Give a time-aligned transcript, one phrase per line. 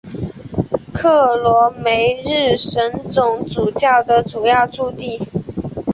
[0.91, 5.19] 克罗梅日什总主教宫的主要驻地。